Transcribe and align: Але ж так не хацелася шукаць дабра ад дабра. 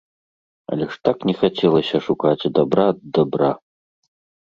Але 0.71 0.87
ж 0.93 0.97
так 1.09 1.27
не 1.31 1.35
хацелася 1.43 2.03
шукаць 2.09 2.51
дабра 2.59 2.91
ад 2.97 3.07
дабра. 3.19 3.51